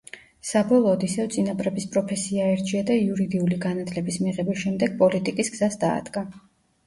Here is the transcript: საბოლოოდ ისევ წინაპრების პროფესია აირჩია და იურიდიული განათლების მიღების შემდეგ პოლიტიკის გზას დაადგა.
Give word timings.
საბოლოოდ 0.51 1.03
ისევ 1.07 1.27
წინაპრების 1.33 1.83
პროფესია 1.95 2.47
აირჩია 2.53 2.81
და 2.87 2.95
იურიდიული 3.01 3.59
განათლების 3.67 4.17
მიღების 4.29 4.63
შემდეგ 4.65 4.95
პოლიტიკის 5.03 5.53
გზას 5.57 5.79
დაადგა. 5.85 6.25